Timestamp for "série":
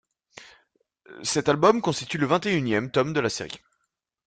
3.29-3.59